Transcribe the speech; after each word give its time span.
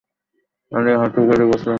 আরে, 0.71 0.91
হাঁটু 0.97 1.19
গেড়ে 1.27 1.45
বসো। 1.51 1.69